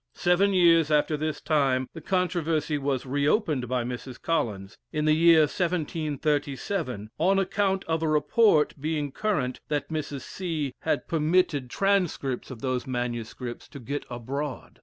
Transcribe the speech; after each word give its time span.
Seven 0.15 0.51
years 0.51 0.89
after 0.89 1.15
this 1.15 1.39
time 1.41 1.87
the 1.93 2.01
controversy 2.01 2.75
was 2.79 3.05
reopened 3.05 3.67
by 3.67 3.83
Mrs. 3.83 4.19
Collins, 4.19 4.75
in 4.91 5.05
the 5.05 5.13
year 5.13 5.41
1737, 5.41 7.11
on 7.19 7.37
account 7.37 7.83
of 7.83 8.01
a 8.01 8.07
report 8.07 8.73
being 8.81 9.11
current 9.11 9.59
that 9.67 9.89
Mrs. 9.89 10.21
C. 10.21 10.73
had 10.79 11.07
permitted 11.07 11.69
transcripts 11.69 12.49
of 12.49 12.61
those 12.61 12.87
manuscripts 12.87 13.67
to 13.67 13.79
get 13.79 14.03
abroad. 14.09 14.79